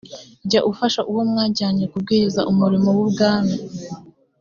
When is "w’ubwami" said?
2.97-3.55